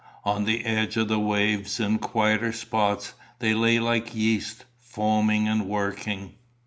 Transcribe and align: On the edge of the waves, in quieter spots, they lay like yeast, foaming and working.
On 0.23 0.45
the 0.45 0.65
edge 0.65 0.97
of 0.97 1.09
the 1.09 1.19
waves, 1.19 1.79
in 1.79 1.99
quieter 1.99 2.51
spots, 2.53 3.13
they 3.37 3.53
lay 3.53 3.77
like 3.79 4.15
yeast, 4.15 4.65
foaming 4.79 5.47
and 5.47 5.67
working. 5.67 6.33